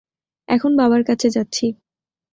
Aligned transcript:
এখন 0.47 0.71
বাবার 0.77 1.01
কাছে 1.03 1.27
যাচ্ছি। 1.29 1.65